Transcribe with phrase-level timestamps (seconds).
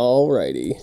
[0.00, 0.80] Alrighty.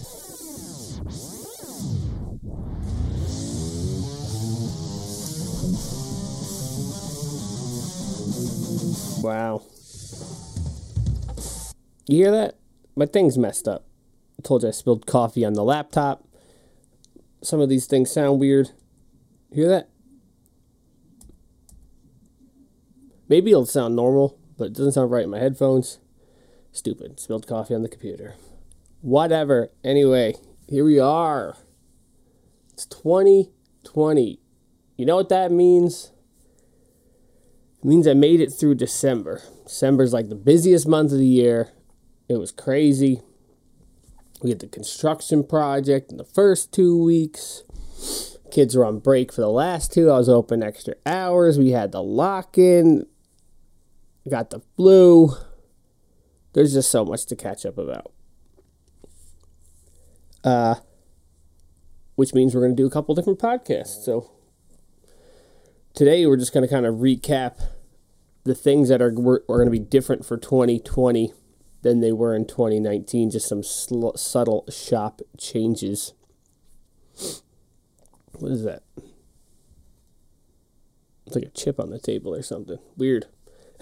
[9.24, 9.64] Wow.
[12.06, 12.60] You hear that?
[12.96, 13.88] My thing's messed up.
[14.38, 16.24] I told you I spilled coffee on the laptop.
[17.42, 18.70] Some of these things sound weird.
[19.52, 19.90] Hear that?
[23.28, 25.98] Maybe it'll sound normal, but it doesn't sound right in my headphones.
[26.72, 27.20] Stupid.
[27.20, 28.36] Spilled coffee on the computer.
[29.02, 29.70] Whatever.
[29.84, 30.36] Anyway,
[30.68, 31.56] here we are.
[32.74, 34.40] It's 2020.
[34.98, 36.12] You know what that means?
[37.80, 39.42] It means I made it through December.
[39.66, 41.72] December's like the busiest month of the year.
[42.28, 43.22] It was crazy.
[44.42, 47.64] We had the construction project in the first two weeks.
[48.52, 50.10] Kids were on break for the last two.
[50.10, 51.58] I was open extra hours.
[51.58, 53.06] We had the lock in.
[54.30, 55.36] Got the flu.
[56.54, 58.12] There's just so much to catch up about.
[60.48, 60.76] Uh,
[62.16, 64.06] which means we're going to do a couple different podcasts.
[64.06, 64.32] So
[65.94, 67.62] today we're just going to kind of recap
[68.46, 71.34] the things that are, are going to be different for 2020
[71.82, 73.30] than they were in 2019.
[73.32, 76.14] Just some sl- subtle shop changes.
[78.40, 78.84] What is that?
[81.26, 82.80] It's like a chip on the table or something.
[82.96, 83.26] Weird.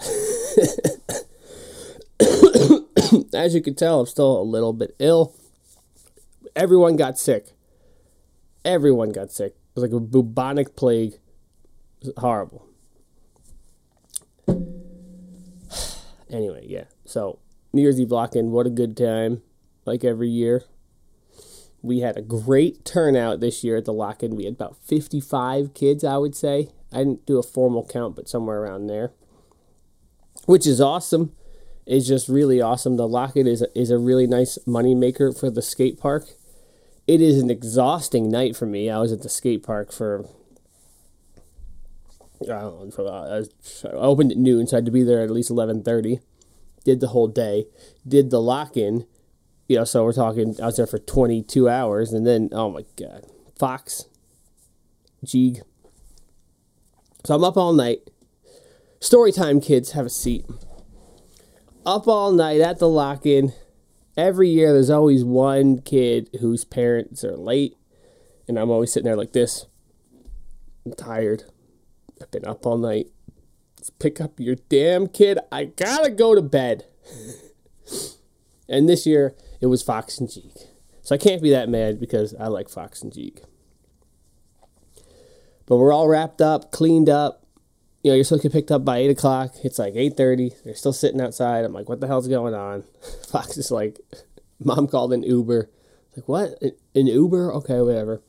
[3.32, 5.32] As you can tell, I'm still a little bit ill.
[6.56, 7.52] Everyone got sick.
[8.64, 9.52] Everyone got sick.
[9.52, 11.12] It was like a bubonic plague.
[12.00, 12.66] It was horrible.
[16.28, 16.86] Anyway, yeah.
[17.04, 17.38] So,
[17.72, 19.42] New Year's Eve lock in, what a good time.
[19.84, 20.64] Like every year.
[21.82, 24.34] We had a great turnout this year at the lock in.
[24.34, 26.70] We had about 55 kids, I would say.
[26.92, 29.12] I didn't do a formal count, but somewhere around there.
[30.46, 31.32] Which is awesome.
[31.86, 32.96] It's just really awesome.
[32.96, 36.26] The lock in is is a really nice money maker for the skate park.
[37.06, 38.90] It is an exhausting night for me.
[38.90, 40.26] I was at the skate park for
[42.42, 43.44] I don't know, for, uh,
[43.84, 46.20] I opened at noon, so I had to be there at least eleven thirty.
[46.84, 47.66] Did the whole day.
[48.06, 49.06] Did the lock in.
[49.68, 50.54] You know, so we're talking.
[50.60, 53.24] I was there for twenty two hours, and then oh my god,
[53.58, 54.06] Fox,
[55.24, 55.62] Jeeg.
[57.24, 58.10] So I'm up all night.
[59.00, 59.92] Story time, kids.
[59.92, 60.44] Have a seat.
[61.84, 63.52] Up all night at the lock in.
[64.16, 67.76] Every year, there's always one kid whose parents are late,
[68.48, 69.66] and I'm always sitting there like this.
[70.86, 71.44] I'm tired.
[72.20, 73.08] I've been up all night.
[73.76, 75.38] Let's pick up your damn kid.
[75.52, 76.86] I gotta go to bed.
[78.68, 80.68] and this year it was Fox and Jeek.
[81.02, 83.42] So I can't be that mad because I like Fox and Jeek.
[85.66, 87.45] But we're all wrapped up, cleaned up.
[88.06, 89.50] You know, you're supposed to get picked up by eight o'clock.
[89.64, 90.52] It's like eight thirty.
[90.64, 91.64] They're still sitting outside.
[91.64, 92.84] I'm like, what the hell's going on?
[93.28, 93.98] Fox is like,
[94.60, 95.68] mom called an Uber.
[96.16, 96.62] Like what?
[96.94, 97.52] An Uber?
[97.54, 98.22] Okay, whatever.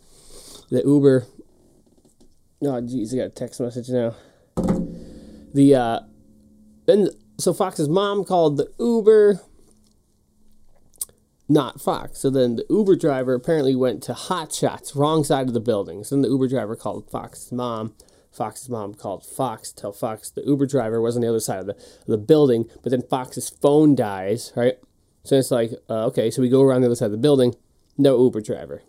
[0.71, 1.27] The Uber
[2.63, 4.15] Oh, jeez, I got a text message now.
[5.53, 5.99] The, uh,
[6.87, 9.41] then, so Fox's mom called the Uber,
[11.47, 12.17] not Fox.
[12.17, 16.03] So then the Uber driver apparently went to Hot Shots, wrong side of the building.
[16.03, 17.93] So then the Uber driver called Fox's mom.
[18.37, 21.65] Fox's mom called Fox, tell Fox the Uber driver was on the other side of
[21.65, 21.75] the,
[22.05, 24.77] the building, but then Fox's phone dies, right?
[25.23, 27.55] So it's like, uh, okay, so we go around the other side of the building,
[27.97, 28.83] no Uber driver.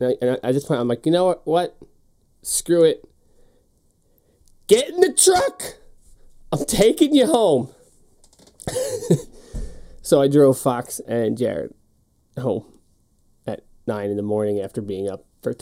[0.00, 1.46] And I, just point, I'm like, you know what?
[1.46, 1.78] What?
[2.42, 3.08] Screw it.
[4.66, 5.78] Get in the truck.
[6.52, 7.72] I'm taking you home.
[10.02, 11.72] so I drove Fox and Jared
[12.38, 12.66] home
[13.46, 15.54] at nine in the morning after being up for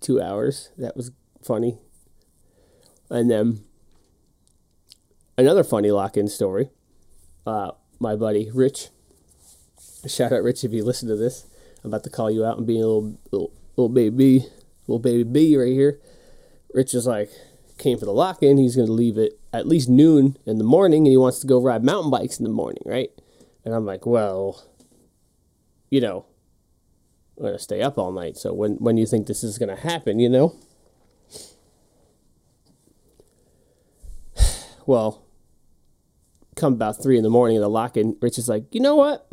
[0.00, 0.70] 22 hours.
[0.78, 1.10] That was
[1.42, 1.78] funny.
[3.10, 3.64] And then
[5.36, 6.70] another funny lock in story.
[7.46, 8.88] Uh, my buddy Rich,
[10.06, 11.46] shout out Rich if you listen to this.
[11.82, 14.46] I'm about to call you out and be a little, little little baby,
[14.86, 15.98] little baby B right here.
[16.72, 17.30] Rich is like,
[17.78, 18.58] came for the lock in.
[18.58, 21.46] He's going to leave it at least noon in the morning and he wants to
[21.46, 23.10] go ride mountain bikes in the morning, right?
[23.64, 24.64] And I'm like, well,
[25.88, 26.26] you know,
[27.40, 28.36] I'm to stay up all night.
[28.36, 30.54] So when, when you think this is to happen, you know?
[34.86, 35.24] Well,
[36.56, 39.28] come about three in the morning, the lock in, Rich is like, you know what?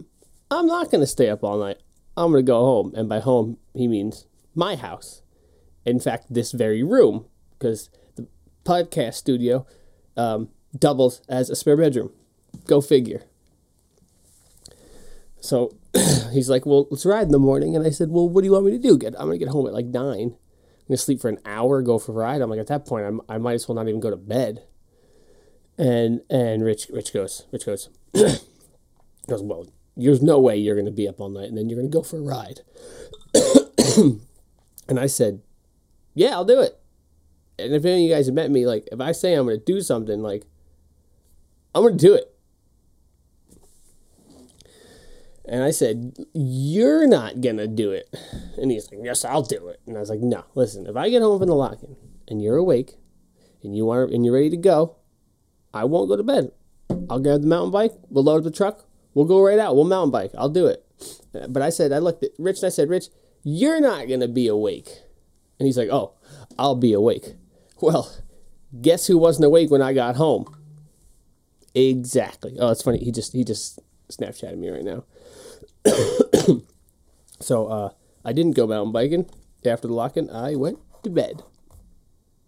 [0.51, 1.77] I'm not to stay up all night.
[2.15, 2.93] I'm to go home.
[2.95, 5.21] And by home, he means my house.
[5.85, 7.25] In fact, this very room,
[7.57, 8.27] because the
[8.65, 9.65] podcast studio
[10.15, 12.11] um, doubles as a spare bedroom.
[12.65, 13.23] Go figure.
[15.39, 15.75] So
[16.31, 17.75] he's like, Well, let's ride in the morning.
[17.75, 18.97] And I said, Well, what do you want me to do?
[18.97, 20.35] Get, I'm going to get home at like nine.
[20.35, 22.41] I'm going to sleep for an hour, go for a ride.
[22.41, 24.63] I'm like, At that point, I'm, I might as well not even go to bed.
[25.77, 27.89] And and Rich Rich goes, Rich goes,
[29.27, 31.79] goes, well, there's no way you're going to be up all night and then you're
[31.79, 32.61] going to go for a ride.
[34.87, 35.41] and I said,
[36.13, 36.79] yeah, I'll do it.
[37.59, 39.59] And if any of you guys have met me, like, if I say I'm going
[39.59, 40.45] to do something, like,
[41.73, 42.33] I'm going to do it.
[45.47, 48.13] And I said, You're not going to do it.
[48.57, 49.79] And he's like, Yes, I'll do it.
[49.87, 51.95] And I was like, No, listen, if I get home from the lock in
[52.27, 52.97] and you're awake
[53.63, 54.97] and you want and you're ready to go,
[55.73, 56.51] I won't go to bed.
[57.09, 59.85] I'll grab the mountain bike, we'll load up the truck, we'll go right out, we'll
[59.85, 60.31] mountain bike.
[60.37, 60.85] I'll do it.
[61.33, 63.07] Uh, but I said, I looked at Rich and I said, Rich,
[63.43, 64.89] you're not going to be awake.
[65.59, 66.13] And he's like, Oh,
[66.59, 67.35] I'll be awake.
[67.79, 68.11] Well,
[68.81, 70.51] guess who wasn't awake when I got home?
[71.75, 72.57] Exactly.
[72.59, 72.97] Oh, it's funny.
[72.97, 73.79] He just he just
[74.09, 75.03] Snapchatted me right now.
[77.39, 77.89] so uh,
[78.23, 79.29] I didn't go mountain biking
[79.65, 80.29] after the lock-in.
[80.29, 81.43] I went to bed.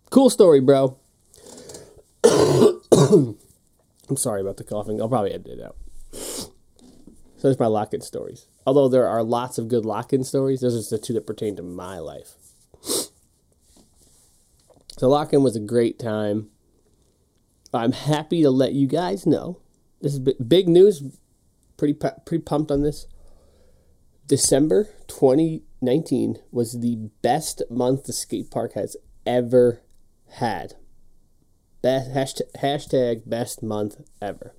[0.09, 0.97] Cool story, bro.
[2.24, 3.38] I'm
[4.18, 5.01] sorry about the coughing.
[5.01, 5.75] I'll probably edit it out.
[6.12, 8.47] So there's my lock-in stories.
[8.65, 11.56] Although there are lots of good lock-in stories, those are just the two that pertain
[11.56, 12.33] to my life.
[14.97, 16.50] So lock-in was a great time.
[17.74, 19.62] I'm happy to let you guys know.
[20.01, 21.01] This is big news.
[21.77, 23.07] Pretty pretty pumped on this.
[24.29, 28.95] December 2019 was the best month the skate park has
[29.25, 29.81] ever
[30.33, 30.75] had.
[31.81, 34.53] Best hashtag, hashtag best month ever.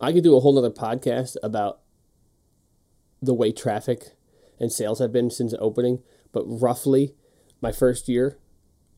[0.00, 1.78] I could do a whole nother podcast about
[3.22, 4.16] the way traffic
[4.58, 6.00] and sales have been since opening,
[6.32, 7.14] but roughly
[7.60, 8.36] my first year,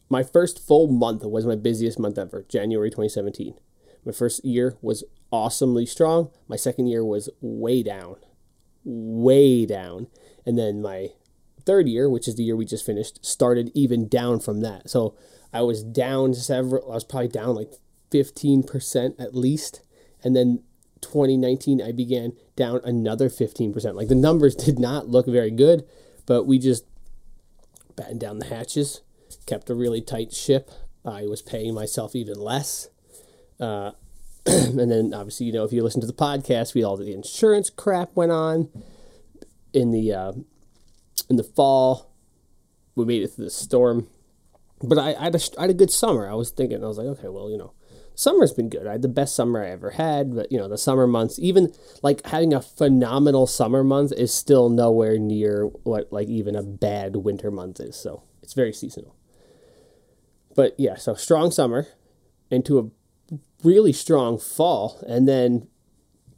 [0.08, 3.52] my first full month was my busiest month ever, January 2017.
[4.06, 6.30] My first year was awesomely strong.
[6.48, 8.16] My second year was way down
[8.84, 10.08] way down.
[10.44, 11.11] And then my
[11.64, 14.90] third year, which is the year we just finished, started even down from that.
[14.90, 15.17] So
[15.52, 17.73] I was down several, I was probably down like
[18.11, 19.82] 15% at least.
[20.25, 20.62] And then
[21.00, 23.94] 2019, I began down another 15%.
[23.94, 25.84] Like the numbers did not look very good,
[26.26, 26.84] but we just
[27.96, 29.02] battened down the hatches,
[29.46, 30.70] kept a really tight ship.
[31.05, 32.88] I was paying myself even less.
[33.58, 33.93] Uh,
[34.47, 37.71] and then obviously, you know, if you listen to the podcast, we all the insurance
[37.71, 38.69] crap went on
[39.73, 40.33] in the uh,
[41.31, 42.11] in the fall.
[42.94, 44.09] We made it through the storm,
[44.83, 46.29] but I, I, had a, I had a good summer.
[46.29, 47.73] I was thinking, I was like, okay, well, you know,
[48.15, 48.87] summer's been good.
[48.87, 51.73] I had the best summer I ever had, but you know, the summer months, even
[52.03, 57.17] like having a phenomenal summer month is still nowhere near what like even a bad
[57.17, 57.97] winter month is.
[57.97, 59.17] So it's very seasonal.
[60.55, 61.87] But yeah, so strong summer
[62.50, 62.91] into a
[63.62, 65.02] really strong fall.
[65.06, 65.69] And then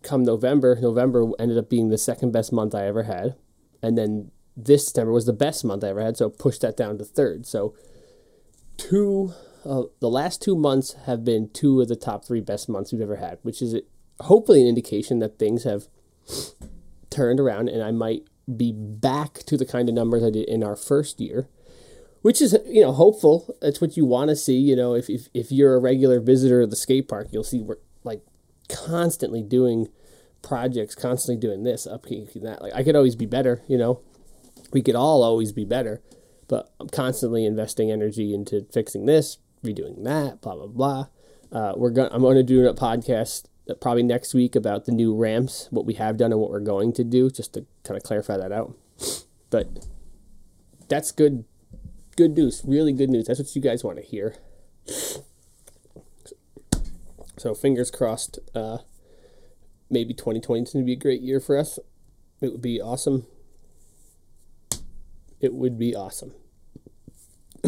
[0.02, 3.34] come November, November ended up being the second best month I ever had.
[3.82, 6.98] And then this September was the best month I ever had, so pushed that down
[6.98, 7.46] to third.
[7.46, 7.74] So
[8.76, 12.92] two uh, the last two months have been two of the top three best months
[12.92, 13.76] we've ever had, which is
[14.20, 15.88] hopefully an indication that things have
[17.10, 18.24] turned around and I might
[18.56, 21.48] be back to the kind of numbers I did in our first year
[22.24, 23.54] which is you know hopeful.
[23.60, 24.56] That's what you want to see.
[24.56, 27.60] You know, if, if if you're a regular visitor of the skate park, you'll see
[27.60, 28.22] we're like
[28.70, 29.88] constantly doing
[30.40, 32.62] projects, constantly doing this, upkeeping that.
[32.62, 33.62] Like I could always be better.
[33.68, 34.00] You know,
[34.72, 36.00] we could all always be better,
[36.48, 41.06] but I'm constantly investing energy into fixing this, redoing that, blah blah blah.
[41.52, 42.08] Uh, we're going.
[42.10, 43.48] I'm going to do a podcast
[43.82, 46.94] probably next week about the new ramps, what we have done and what we're going
[46.94, 48.74] to do, just to kind of clarify that out.
[49.50, 49.86] But
[50.88, 51.44] that's good
[52.14, 53.26] good news, really good news.
[53.26, 54.36] That's what you guys want to hear.
[57.36, 58.38] So fingers crossed.
[58.54, 58.78] Uh,
[59.90, 61.78] maybe 2020 is going to be a great year for us.
[62.40, 63.26] It would be awesome.
[65.40, 66.32] It would be awesome.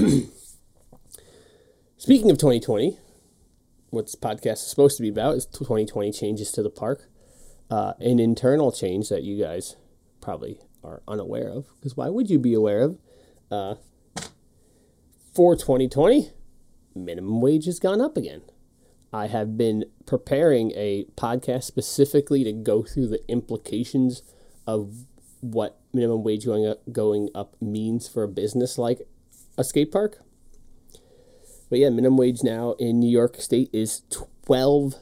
[1.98, 2.98] Speaking of 2020,
[3.90, 7.08] what this podcast is supposed to be about is 2020 changes to the park.
[7.70, 9.76] Uh, an internal change that you guys
[10.20, 12.98] probably are unaware of, because why would you be aware of?
[13.50, 13.74] Uh,
[15.36, 16.30] for 2020,
[16.94, 18.40] minimum wage has gone up again.
[19.12, 24.22] I have been preparing a podcast specifically to go through the implications
[24.66, 25.04] of
[25.42, 29.06] what minimum wage going up, going up means for a business like
[29.58, 30.22] a skate park.
[31.68, 34.94] But yeah, minimum wage now in New York State is twelve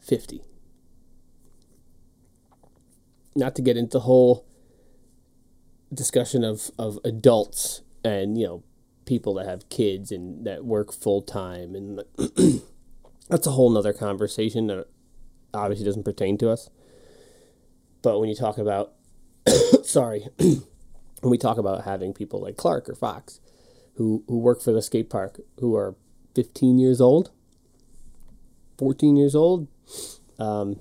[0.00, 0.42] fifty.
[3.34, 4.44] Not to get into the whole
[5.94, 8.62] discussion of, of adults and you know
[9.10, 12.00] people that have kids and that work full time, and
[13.28, 14.86] that's a whole nother conversation that
[15.52, 16.70] obviously doesn't pertain to us.
[18.02, 18.92] But when you talk about,
[19.82, 20.62] sorry, when
[21.22, 23.40] we talk about having people like Clark or Fox,
[23.96, 25.96] who who work for the skate park, who are
[26.36, 27.32] 15 years old,
[28.78, 29.66] 14 years old,
[30.38, 30.78] um,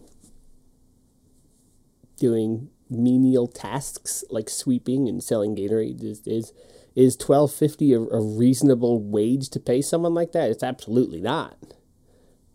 [2.15, 6.53] doing menial tasks like sweeping and selling Gatorade is is
[6.99, 10.49] is twelve fifty a, a reasonable wage to pay someone like that?
[10.49, 11.57] It's absolutely not.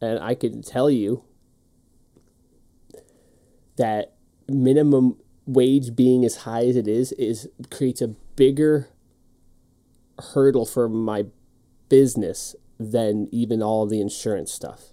[0.02, 1.24] And I can tell you
[3.76, 4.12] that
[4.46, 8.90] minimum wage being as high as it is is creates a bigger
[10.34, 11.24] hurdle for my
[11.88, 14.92] business than even all the insurance stuff.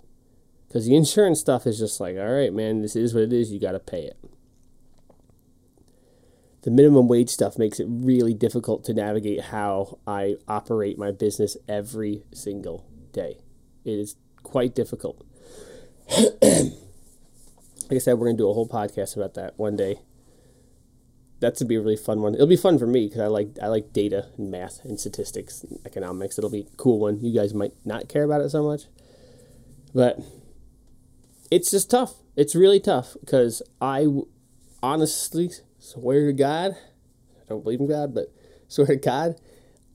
[0.67, 3.51] Because the insurance stuff is just like, all right, man, this is what it is.
[3.51, 4.17] You got to pay it.
[6.63, 11.57] The minimum wage stuff makes it really difficult to navigate how I operate my business
[11.67, 13.39] every single day.
[13.83, 15.25] It is quite difficult.
[16.41, 16.73] like
[17.91, 19.99] I said, we're going to do a whole podcast about that one day
[21.41, 22.35] that's gonna be a really fun one.
[22.35, 25.63] It'll be fun for me because I like I like data and math and statistics
[25.63, 26.37] and economics.
[26.37, 27.19] It'll be a cool one.
[27.19, 28.83] You guys might not care about it so much,
[29.93, 30.19] but
[31.49, 32.13] it's just tough.
[32.35, 34.07] It's really tough because I
[34.83, 35.49] honestly
[35.81, 36.77] swear to God,
[37.41, 38.31] I don't believe in God, but
[38.67, 39.35] swear to God,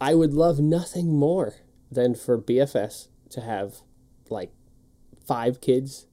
[0.00, 1.54] I would love nothing more
[1.90, 3.76] than for BFS to have
[4.28, 4.52] like
[5.24, 6.06] five kids,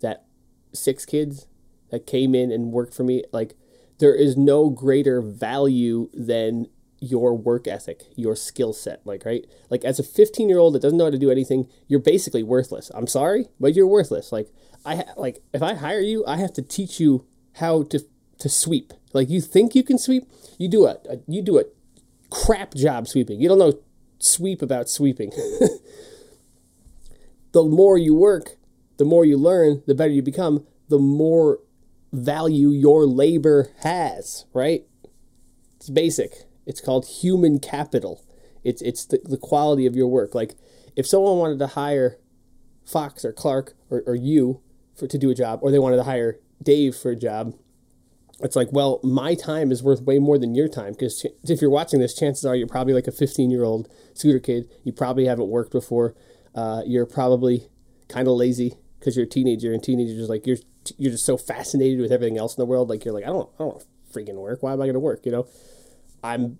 [0.00, 0.26] that
[0.74, 1.46] six kids
[1.90, 3.54] that came in and worked for me, like
[3.98, 6.66] there is no greater value than
[6.98, 9.00] your work ethic, your skill set.
[9.04, 9.44] Like, right?
[9.70, 12.42] Like, as a 15 year old that doesn't know how to do anything, you're basically
[12.42, 12.90] worthless.
[12.94, 14.32] I'm sorry, but you're worthless.
[14.32, 14.48] Like,
[14.84, 18.04] I ha- like if I hire you, I have to teach you how to
[18.42, 18.92] to sweep.
[19.12, 21.64] Like, you think you can sweep, you do a, a you do a
[22.30, 23.40] crap job sweeping.
[23.40, 23.78] You don't know
[24.18, 25.30] sweep about sweeping.
[27.52, 28.56] the more you work,
[28.96, 31.60] the more you learn, the better you become, the more
[32.12, 34.84] value your labor has, right?
[35.76, 36.44] It's basic.
[36.66, 38.24] It's called human capital.
[38.64, 40.34] It's it's the, the quality of your work.
[40.34, 40.54] Like
[40.96, 42.18] if someone wanted to hire
[42.84, 44.60] Fox or Clark or, or you
[44.96, 47.54] for to do a job, or they wanted to hire Dave for a job,
[48.42, 51.70] it's like, well, my time is worth way more than your time because if you're
[51.70, 54.68] watching this, chances are you're probably like a 15 year old scooter kid.
[54.84, 56.14] You probably haven't worked before.
[56.54, 57.68] Uh, you're probably
[58.08, 60.58] kind of lazy because you're a teenager, and teenagers like you're
[60.98, 62.88] you're just so fascinated with everything else in the world.
[62.88, 64.62] Like you're like, I don't, I don't freaking work.
[64.62, 65.24] Why am I going to work?
[65.24, 65.46] You know,
[66.22, 66.58] I'm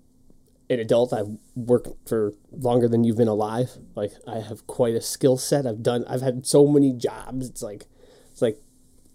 [0.69, 1.13] an adult.
[1.13, 3.71] I've worked for longer than you've been alive.
[3.95, 5.65] Like I have quite a skill set.
[5.65, 6.05] I've done.
[6.07, 7.49] I've had so many jobs.
[7.49, 7.85] It's like,
[8.31, 8.59] it's like,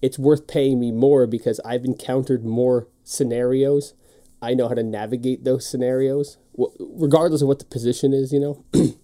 [0.00, 3.94] it's worth paying me more because I've encountered more scenarios.
[4.40, 6.38] I know how to navigate those scenarios,
[6.78, 8.32] regardless of what the position is.
[8.32, 8.64] You know,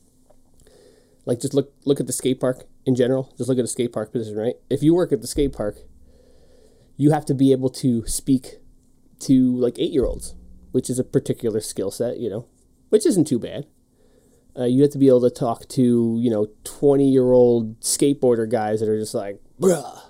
[1.27, 3.33] like just look look at the skate park in general.
[3.37, 4.55] Just look at the skate park position, right?
[4.71, 5.79] If you work at the skate park,
[6.97, 8.59] you have to be able to speak
[9.21, 10.35] to like eight year olds,
[10.73, 12.47] which is a particular skill set, you know,
[12.91, 13.67] which isn't too bad.
[14.57, 18.49] Uh, you have to be able to talk to, you know, 20 year old skateboarder
[18.49, 20.01] guys that are just like, bruh,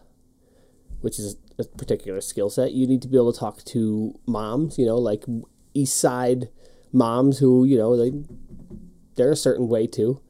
[1.04, 2.72] which is a particular skill set.
[2.72, 5.24] You need to be able to talk to moms, you know, like
[5.74, 6.48] East Side
[6.92, 8.10] moms who, you know, they,
[9.14, 10.22] they're a certain way too.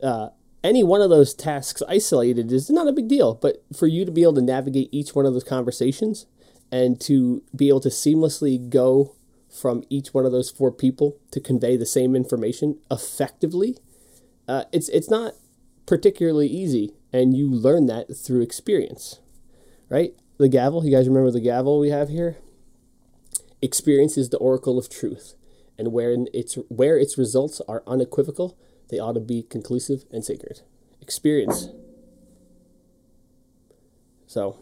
[0.00, 0.28] Uh,
[0.62, 4.12] any one of those tasks isolated is not a big deal, but for you to
[4.12, 6.26] be able to navigate each one of those conversations
[6.70, 9.16] and to be able to seamlessly go
[9.50, 13.76] from each one of those four people to convey the same information effectively,
[14.46, 15.34] uh, it's it's not
[15.84, 19.20] particularly easy, and you learn that through experience,
[19.92, 20.14] right?
[20.38, 22.38] The gavel, you guys remember the gavel we have here?
[23.60, 25.34] Experience is the oracle of truth,
[25.78, 28.56] and where its where its results are unequivocal
[28.92, 30.60] they ought to be conclusive and sacred.
[31.00, 31.68] Experience.
[34.26, 34.58] So,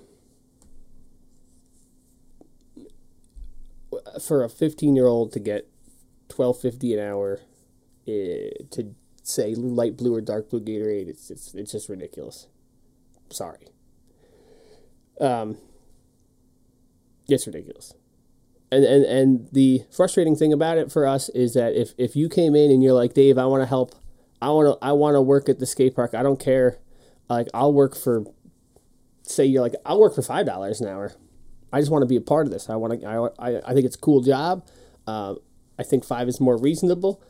[4.22, 5.68] for a 15 year old to get
[6.28, 7.40] 12.50 an hour
[8.06, 8.94] eh, to
[9.24, 12.46] say light blue or dark blue Gatorade, it's it's it's just ridiculous.
[13.30, 13.69] Sorry.
[15.20, 15.58] Um,
[17.28, 17.94] it's ridiculous.
[18.72, 22.28] And, and and the frustrating thing about it for us is that if, if you
[22.28, 23.94] came in and you're like, Dave, I want to help
[24.42, 26.14] I want to I want to work at the skate park.
[26.14, 26.78] I don't care.
[27.28, 28.24] Like I'll work for
[29.22, 31.12] say you're like I'll work for five dollars an hour.
[31.72, 32.68] I just want to be a part of this.
[32.68, 33.06] I want to.
[33.06, 34.66] I, I I think it's a cool job.
[35.06, 35.34] Uh,
[35.78, 37.22] I think five is more reasonable.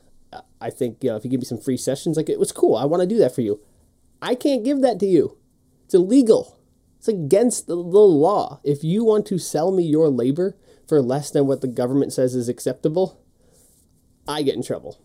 [0.61, 2.77] I think you know if you give me some free sessions, like it was cool.
[2.77, 3.61] I want to do that for you.
[4.23, 5.37] I can't give that to you.
[5.85, 6.60] It's illegal.
[7.01, 8.61] It's against the, law.
[8.63, 10.55] If you want to sell me your labor
[10.87, 13.25] for less than what the government says is acceptable,
[14.29, 15.01] I get in trouble.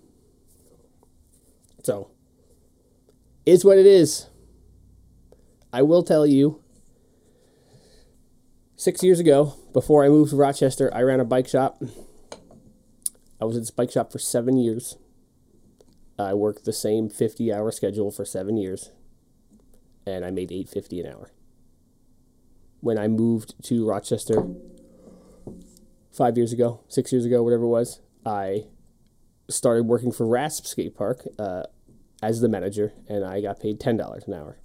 [1.85, 2.11] So,
[3.45, 4.27] is what it is.
[5.71, 6.61] I will tell you,
[8.75, 11.81] six years ago, before I moved to Rochester, I ran a bike shop.
[13.39, 14.97] I was at this bike shop for seven years.
[16.19, 18.91] I worked the same 50 hour schedule for seven years,
[20.05, 21.31] and I made 850 an hour.
[22.85, 24.45] When I moved to Rochester,
[26.11, 28.65] five years ago, six years ago, whatever it was, I
[29.49, 31.63] started working for Rasp Skate Park uh,
[32.21, 34.59] as the manager, and I got paid ten dollars an hour.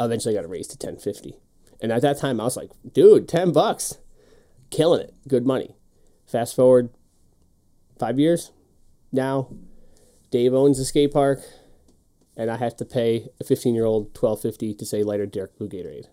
[0.00, 1.36] Eventually, I got a raise to ten fifty,
[1.80, 3.98] and at that time, I was like, "Dude, ten bucks,
[4.70, 5.76] killing it, good money."
[6.26, 6.90] Fast forward
[7.96, 8.50] five years,
[9.12, 9.50] now
[10.32, 11.42] Dave owns the skate park,
[12.36, 16.06] and I have to pay a fifteen-year-old twelve fifty to say lighter Derek Blue Gatorade.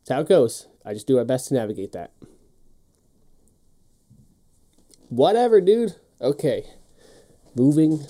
[0.00, 0.68] That's how it goes.
[0.84, 2.12] I just do my best to navigate that.
[5.08, 5.96] Whatever, dude.
[6.20, 6.64] Okay.
[7.56, 8.06] Moving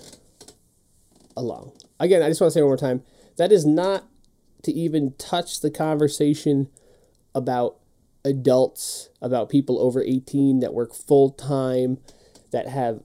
[1.36, 1.72] along.
[2.00, 3.02] Again, I just want to say one more time
[3.36, 4.04] that is not
[4.62, 6.68] to even touch the conversation
[7.34, 7.76] about
[8.24, 11.98] adults, about people over 18 that work full time,
[12.52, 13.02] that have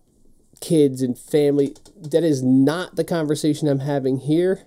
[0.60, 1.76] kids and family.
[1.96, 4.66] That is not the conversation I'm having here.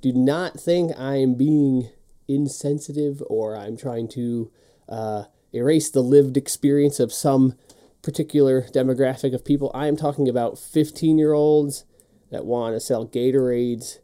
[0.00, 1.90] Do not think I am being
[2.28, 4.50] insensitive or I'm trying to
[4.88, 7.54] uh, erase the lived experience of some
[8.02, 9.70] particular demographic of people.
[9.74, 11.84] I am talking about 15 year olds
[12.30, 13.98] that want to sell Gatorades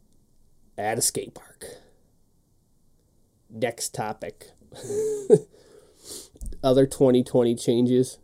[0.79, 1.67] at a skate park.
[3.51, 4.51] Next topic.
[6.65, 8.19] Other 2020 changes.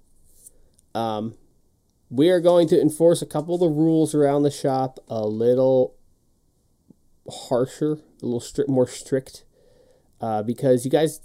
[0.95, 1.35] Um,
[2.11, 5.95] we are going to enforce a couple of the rules around the shop a little
[7.29, 9.45] harsher, a little stri- more strict,
[10.21, 11.21] uh, because you guys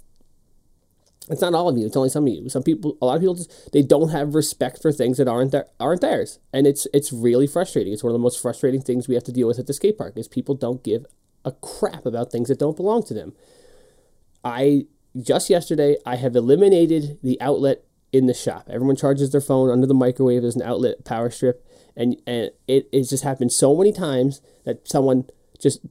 [1.30, 1.86] it's not all of you.
[1.86, 2.48] It's only some of you.
[2.50, 5.54] Some people, a lot of people, just they don't have respect for things that aren't
[5.80, 7.92] aren't theirs, and it's it's really frustrating.
[7.92, 9.96] It's one of the most frustrating things we have to deal with at the skate
[9.96, 11.06] park is people don't give
[11.44, 13.32] a crap about things that don't belong to them.
[14.44, 14.86] I
[15.18, 17.83] just yesterday I have eliminated the outlet
[18.14, 18.68] in the shop.
[18.70, 20.42] Everyone charges their phone under the microwave.
[20.42, 21.66] There's an outlet power strip,
[21.96, 25.24] and and it it's just happened so many times that someone
[25.60, 25.84] just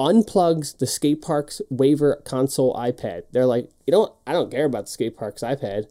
[0.00, 3.24] unplugs the skate park's waiver console iPad.
[3.32, 4.16] They're like, you know what?
[4.26, 5.84] I don't care about the skate park's iPad.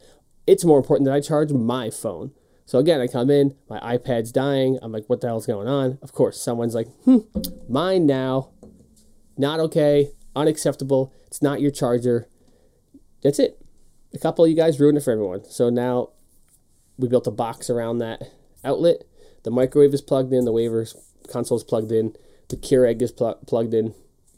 [0.48, 2.32] It's more important that I charge my phone.
[2.66, 4.80] So again, I come in, my iPad's dying.
[4.82, 6.00] I'm like, what the hell's going on?
[6.02, 7.20] Of course, someone's like, hmm,
[7.70, 8.50] mine now.
[9.38, 11.14] Not okay, unacceptable.
[11.28, 12.28] It's not your charger.
[13.22, 13.62] That's it.
[14.18, 15.46] A couple of you guys ruined it for everyone.
[15.46, 16.10] So now
[16.98, 18.24] we built a box around that
[18.64, 19.04] outlet.
[19.44, 20.86] The microwave is plugged in, the waiver
[21.30, 22.16] console is plugged in
[22.50, 23.94] the Keurig is pl- plugged in,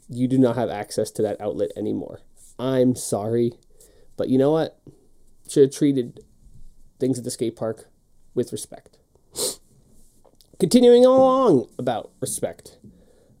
[0.08, 2.20] you do not have access to that outlet anymore.
[2.58, 3.52] I'm sorry,
[4.16, 4.80] but you know what?
[5.48, 6.20] Should have treated
[6.98, 7.88] things at the skate park
[8.34, 8.98] with respect.
[10.58, 12.78] Continuing along about respect,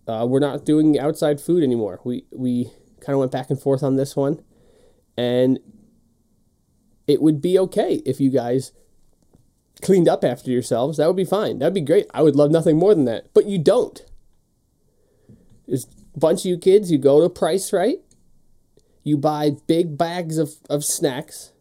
[0.08, 2.00] uh, we're not doing outside food anymore.
[2.02, 4.42] We we kind of went back and forth on this one,
[5.18, 5.58] and
[7.10, 8.72] it would be okay if you guys
[9.82, 10.98] cleaned up after yourselves.
[10.98, 11.58] That would be fine.
[11.58, 12.06] That would be great.
[12.14, 13.32] I would love nothing more than that.
[13.34, 14.04] But you don't.
[15.66, 18.00] There's a bunch of you kids, you go to Price Rite,
[19.04, 21.52] you buy big bags of, of snacks,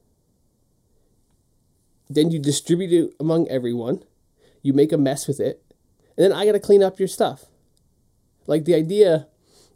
[2.10, 4.04] then you distribute it among everyone,
[4.64, 5.64] you make a mess with it,
[6.18, 7.46] and then I gotta clean up your stuff.
[8.48, 9.28] Like the idea,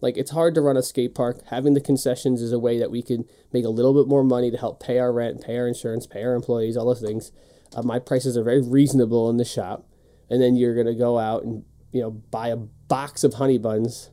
[0.03, 1.41] like it's hard to run a skate park.
[1.47, 4.51] Having the concessions is a way that we can make a little bit more money
[4.51, 7.31] to help pay our rent, pay our insurance, pay our employees, all those things.
[7.75, 9.87] Uh, my prices are very reasonable in the shop,
[10.29, 14.11] and then you're gonna go out and you know buy a box of honey buns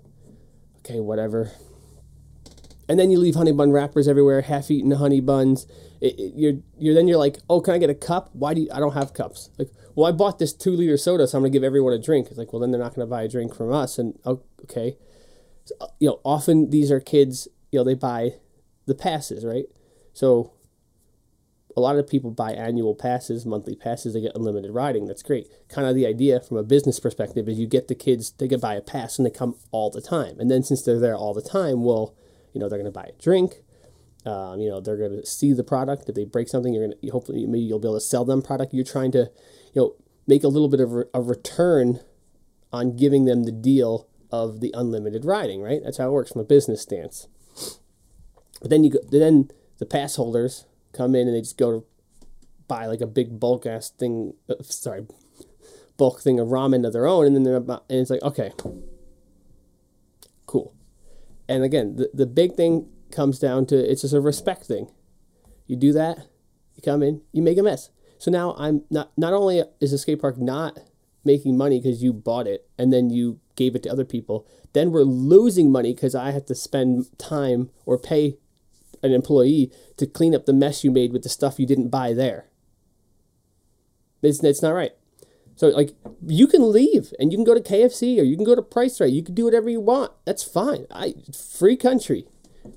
[0.80, 1.52] okay, whatever.
[2.88, 5.66] And then you leave honey bun wrappers everywhere, half-eaten honey buns.
[6.00, 8.30] It, it, you're you're then you're like, oh, can I get a cup?
[8.32, 9.50] Why do you, I don't have cups?
[9.58, 12.28] Like, well, I bought this two-liter soda, so I'm gonna give everyone a drink.
[12.28, 13.98] It's like, well, then they're not gonna buy a drink from us.
[13.98, 14.96] And oh, okay,
[15.98, 17.48] you know, often these are kids.
[17.72, 18.34] You know, they buy
[18.86, 19.66] the passes, right?
[20.12, 20.52] So
[21.76, 25.06] a lot of people buy annual passes, monthly passes, they get unlimited riding.
[25.06, 25.46] That's great.
[25.68, 28.60] Kind of the idea from a business perspective is you get the kids, they get
[28.60, 30.38] buy a pass and they come all the time.
[30.40, 32.14] And then since they're there all the time, well,
[32.52, 33.62] you know, they're going to buy a drink.
[34.26, 36.08] Um, you know, they're going to see the product.
[36.08, 38.42] If they break something, you're going to, hopefully, maybe you'll be able to sell them
[38.42, 38.74] product.
[38.74, 39.30] You're trying to,
[39.72, 39.94] you know,
[40.26, 42.00] make a little bit of a return
[42.72, 45.80] on giving them the deal of the unlimited riding, right?
[45.82, 47.28] That's how it works from a business stance.
[48.60, 51.86] But then you go, then the pass holders come in and they just go to
[52.68, 55.06] buy like a big bulk ass thing, uh, sorry,
[55.96, 58.52] bulk thing of ramen of their own, and then they're about, and it's like okay,
[60.46, 60.74] cool.
[61.48, 64.90] And again, the the big thing comes down to it's just a respect thing.
[65.66, 66.18] You do that,
[66.74, 67.90] you come in, you make a mess.
[68.18, 70.78] So now I'm not not only is the skate park not
[71.24, 74.90] making money because you bought it and then you gave it to other people, then
[74.90, 78.38] we're losing money because I have to spend time or pay
[79.02, 82.12] an employee to clean up the mess you made with the stuff you didn't buy
[82.12, 82.46] there.
[84.22, 84.92] It's, it's not right.
[85.56, 85.94] So like
[86.26, 89.00] you can leave and you can go to KFC or you can go to Price
[89.00, 89.12] Rite.
[89.12, 90.12] You can do whatever you want.
[90.24, 90.86] That's fine.
[90.90, 92.26] I free country.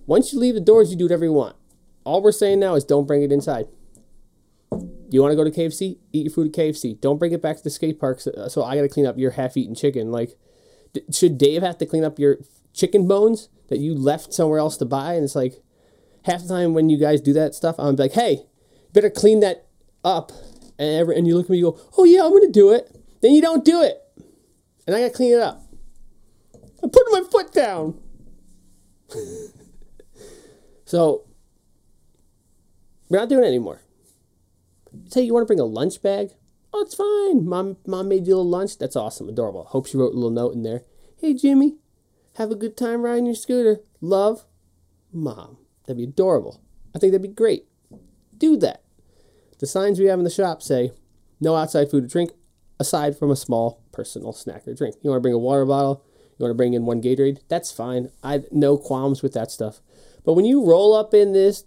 [0.06, 1.56] Once you leave the doors, you do whatever you want.
[2.04, 3.68] all we're saying now is don't bring it inside.
[5.14, 6.00] You want to go to KFC?
[6.12, 7.00] Eat your food at KFC.
[7.00, 8.20] Don't bring it back to the skate park.
[8.20, 10.12] So, uh, so I got to clean up your half-eaten chicken.
[10.12, 10.40] Like,
[10.92, 12.38] d- should Dave have to clean up your
[12.74, 15.14] chicken bones that you left somewhere else to buy?
[15.14, 15.62] And it's like,
[16.26, 18.48] half the time when you guys do that stuff, I'm like, hey,
[18.92, 19.68] better clean that
[20.04, 20.32] up.
[20.80, 22.90] And every, and you look at me, you go, oh yeah, I'm gonna do it.
[23.22, 24.02] Then you don't do it,
[24.88, 25.62] and I gotta clean it up.
[26.82, 28.02] I'm putting my foot down.
[30.86, 31.26] so
[33.10, 33.83] we're not doing it anymore.
[35.08, 36.32] Say you want to bring a lunch bag?
[36.74, 37.48] Oh, it's fine.
[37.48, 38.78] Mom, mom made you a little lunch.
[38.78, 39.66] That's awesome, adorable.
[39.66, 40.84] Hope she wrote a little note in there.
[41.18, 41.76] Hey, Jimmy,
[42.38, 43.82] have a good time riding your scooter.
[44.02, 44.46] Love,
[45.12, 45.58] mom.
[45.86, 46.62] That'd be adorable.
[46.96, 47.66] I think that'd be great.
[48.38, 48.84] Do that.
[49.60, 50.92] The signs we have in the shop say
[51.40, 52.32] no outside food or drink
[52.80, 54.96] aside from a small personal snack or drink.
[55.02, 56.04] You want to bring a water bottle,
[56.38, 58.10] you want to bring in one Gatorade, that's fine.
[58.24, 59.80] I have no qualms with that stuff.
[60.26, 61.66] But when you roll up in this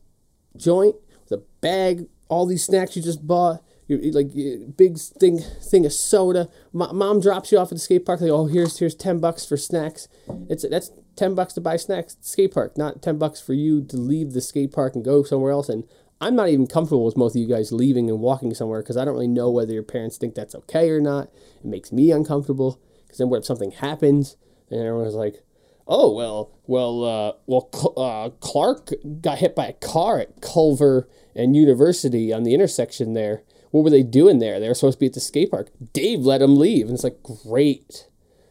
[0.57, 4.31] joint with a bag, all these snacks you just bought, you like
[4.77, 6.49] big thing thing of soda.
[6.73, 8.21] mom drops you off at the skate park.
[8.21, 10.09] Like, oh, here's here's ten bucks for snacks.
[10.49, 13.53] It's that's ten bucks to buy snacks at the skate park, not ten bucks for
[13.53, 15.69] you to leave the skate park and go somewhere else.
[15.69, 15.85] And
[16.21, 19.05] I'm not even comfortable with most of you guys leaving and walking somewhere because I
[19.05, 21.31] don't really know whether your parents think that's okay or not.
[21.59, 24.37] It makes me uncomfortable because then what if something happens
[24.71, 25.43] and everyone's like,
[25.87, 31.57] "Oh well, well, uh, well, uh, Clark got hit by a car at Culver and
[31.57, 33.43] University on the intersection there.
[33.71, 34.59] What were they doing there?
[34.59, 35.69] They were supposed to be at the skate park.
[35.93, 38.09] Dave let him leave, and it's like, great.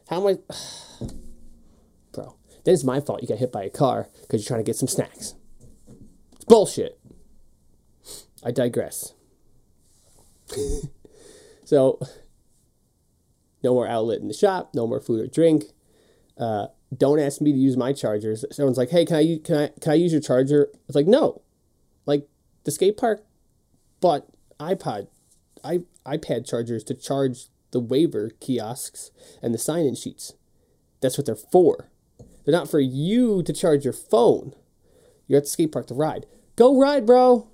[0.09, 0.55] How am I,
[2.11, 2.35] bro?
[2.63, 4.75] Then it's my fault you got hit by a car because you're trying to get
[4.75, 5.35] some snacks.
[6.33, 6.99] It's bullshit."
[8.43, 9.15] I digress.
[11.63, 11.99] so,
[13.63, 15.63] no more outlet in the shop, no more food or drink.
[16.37, 18.45] Uh, don't ask me to use my chargers.
[18.51, 21.41] Someone's like, "Hey, can I can I can I use your charger?" It's like, "No."
[22.05, 22.27] Like
[22.63, 23.25] the skate park
[24.01, 24.27] bought
[24.59, 25.07] iPod,
[25.63, 30.33] i iPad chargers to charge the waiver kiosks and the sign-in sheets.
[31.01, 31.89] That's what they're for.
[32.43, 34.53] They're not for you to charge your phone.
[35.27, 36.27] You're at the skate park to ride.
[36.55, 37.49] Go ride, bro.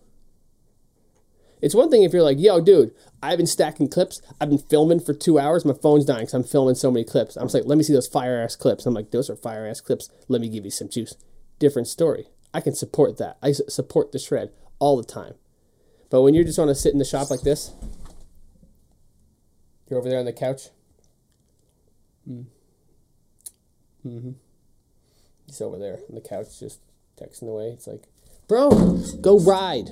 [1.62, 4.22] It's one thing if you're like, yo, dude, I've been stacking clips.
[4.40, 5.64] I've been filming for two hours.
[5.64, 7.36] My phone's dying because I'm filming so many clips.
[7.36, 8.86] I'm like, let me see those fire ass clips.
[8.86, 10.10] I'm like, those are fire ass clips.
[10.28, 11.16] Let me give you some juice.
[11.60, 12.28] Different story.
[12.54, 13.38] I can support that.
[13.42, 15.36] I support the shred all the time.
[16.10, 17.72] But when you just want to sit in the shop like this,
[19.90, 20.70] you're over there on the couch.
[22.28, 22.46] Mm.
[24.06, 24.32] Mm-hmm.
[25.46, 26.80] He's over there on the couch just
[27.20, 27.68] texting away.
[27.70, 28.04] It's like,
[28.48, 29.90] bro, go ride.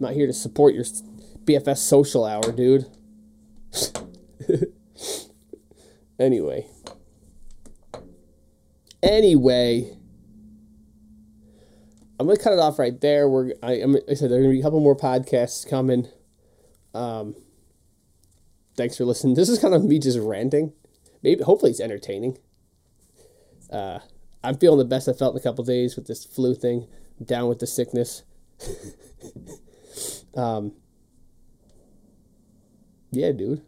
[0.00, 0.84] I'm not here to support your
[1.44, 2.86] BFS social hour, dude.
[6.18, 6.66] anyway.
[9.02, 9.96] Anyway.
[12.18, 13.28] I'm gonna cut it off right there.
[13.28, 16.08] We're I, I'm, I said there are gonna be a couple more podcasts coming.
[16.94, 17.34] Um,
[18.76, 19.34] thanks for listening.
[19.34, 20.72] This is kind of me just ranting.
[21.22, 22.38] Maybe hopefully it's entertaining.
[23.70, 23.98] Uh,
[24.42, 26.86] I'm feeling the best I felt in a couple days with this flu thing.
[27.18, 28.22] I'm down with the sickness.
[30.34, 30.72] Um,
[33.10, 33.62] yeah, dude.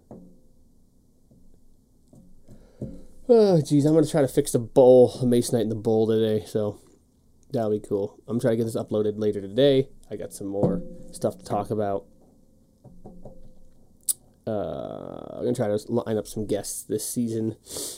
[3.29, 6.45] Oh, geez, I'm gonna try to fix the bowl, the Masonite in the bowl today,
[6.45, 6.81] so
[7.53, 8.21] that'll be cool.
[8.27, 9.89] I'm trying to get this uploaded later today.
[10.11, 12.05] I got some more stuff to talk about.
[14.47, 17.57] Uh, I'm gonna try to line up some guests this season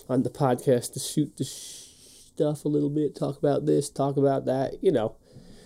[0.08, 1.88] on the podcast to shoot the sh-
[2.34, 4.82] stuff a little bit, talk about this, talk about that.
[4.82, 5.16] You know,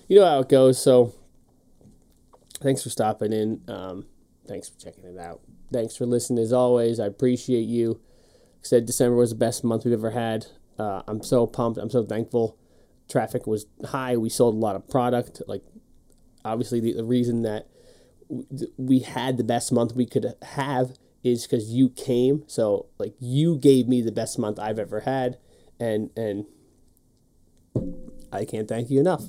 [0.09, 0.81] you know how it goes.
[0.81, 1.15] So
[2.61, 3.63] thanks for stopping in.
[3.69, 4.07] Um,
[4.47, 5.41] thanks for checking it out.
[5.73, 6.99] Thanks for listening as always.
[6.99, 8.01] I appreciate you.
[8.55, 10.47] I said December was the best month we've ever had.
[10.79, 11.79] Uh, I'm so pumped.
[11.79, 12.57] I'm so thankful.
[13.09, 14.17] Traffic was high.
[14.17, 15.43] We sold a lot of product.
[15.47, 15.63] Like,
[16.45, 17.69] obviously, the, the reason that
[18.77, 22.45] we had the best month we could have is because you came.
[22.47, 25.39] So, like, you gave me the best month I've ever had,
[25.81, 26.47] and and
[28.33, 29.25] I can't thank you enough.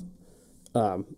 [0.74, 1.16] Um,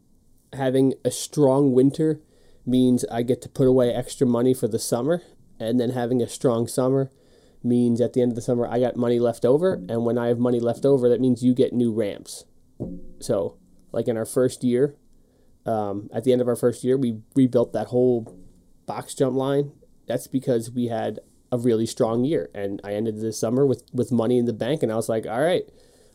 [0.53, 2.21] having a strong winter
[2.65, 5.23] means I get to put away extra money for the summer,
[5.59, 7.11] and then having a strong summer
[7.63, 10.29] means at the end of the summer I got money left over, and when I
[10.29, 12.45] have money left over, that means you get new ramps.
[13.21, 13.59] So,
[13.93, 14.97] like in our first year,
[15.67, 18.37] um, at the end of our first year, we rebuilt that whole
[18.87, 19.73] box jump line.
[20.07, 21.21] That's because we had
[21.53, 24.83] a really strong year, and I ended the summer with with money in the bank,
[24.83, 25.65] and I was like, all right,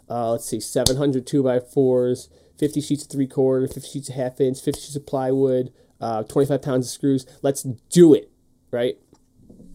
[0.09, 4.15] uh, let's see, 700 two by fours 50 sheets of three quarter, 50 sheets of
[4.15, 7.25] half inch, 50 sheets of plywood, uh, 25 pounds of screws.
[7.41, 8.31] Let's do it,
[8.71, 8.97] right?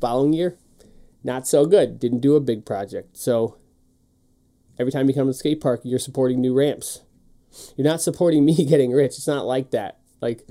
[0.00, 0.58] Following year,
[1.22, 1.98] not so good.
[1.98, 3.16] Didn't do a big project.
[3.16, 3.56] So
[4.78, 7.02] every time you come to the skate park, you're supporting new ramps.
[7.76, 9.12] You're not supporting me getting rich.
[9.16, 9.98] It's not like that.
[10.20, 10.46] Like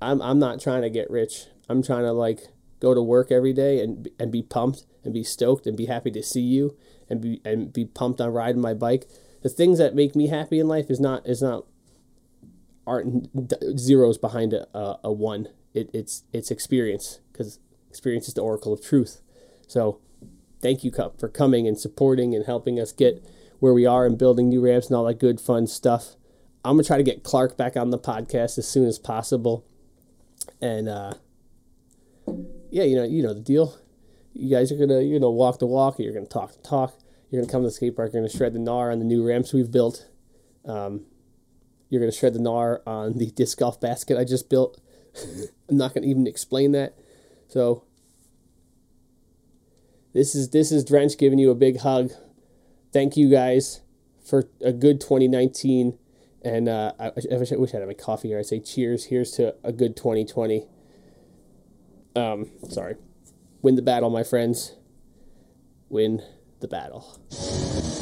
[0.00, 1.46] I'm I'm not trying to get rich.
[1.68, 2.48] I'm trying to like
[2.80, 6.10] go to work every day and and be pumped and be stoked and be happy
[6.10, 6.76] to see you
[7.10, 9.06] and be and be pumped on riding my bike.
[9.44, 11.66] The things that make me happy in life is not is not
[12.86, 13.28] aren't
[13.78, 15.48] zeros behind a, a, a one.
[15.74, 17.58] It, it's it's experience because
[17.90, 19.20] experience is the oracle of truth.
[19.66, 20.00] So
[20.62, 23.22] thank you for coming and supporting and helping us get
[23.60, 26.16] where we are and building new ramps and all that good fun stuff.
[26.64, 29.66] I'm gonna try to get Clark back on the podcast as soon as possible,
[30.58, 31.12] and uh,
[32.70, 33.76] yeah, you know, you know the deal.
[34.32, 35.98] You guys are gonna you're gonna walk the walk.
[35.98, 36.98] You're gonna talk the talk.
[37.34, 38.12] You're gonna come to the skate park.
[38.12, 40.06] You're gonna shred the gnar on the new ramps we've built.
[40.64, 41.06] Um,
[41.90, 44.80] you're gonna shred the gnar on the disc golf basket I just built.
[45.68, 46.96] I'm not gonna even explain that.
[47.48, 47.82] So
[50.12, 52.12] this is this is Drench giving you a big hug.
[52.92, 53.80] Thank you guys
[54.24, 55.98] for a good 2019.
[56.44, 58.38] And uh, I, I, wish, I had my coffee here.
[58.38, 59.06] I say cheers.
[59.06, 60.68] Here's to a good 2020.
[62.14, 62.94] Um, sorry.
[63.60, 64.76] Win the battle, my friends.
[65.88, 66.22] Win
[66.64, 67.93] the battle.